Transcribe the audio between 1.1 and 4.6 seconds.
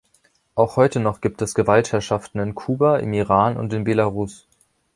gibt es Gewaltherrschaften in Kuba, im Iran und in Belarus.